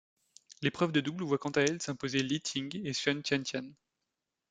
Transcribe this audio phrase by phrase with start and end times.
[0.63, 3.69] L'épreuve de double voit quant à elle s'imposer Li Ting et Sun Tiantian.